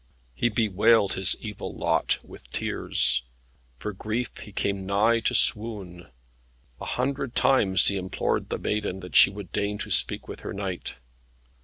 [0.33, 3.21] He bewailed his evil lot, with tears;
[3.77, 6.07] for grief he came nigh to swoon;
[6.79, 10.53] a hundred times he implored the Maiden that she would deign to speak with her
[10.53, 10.95] knight.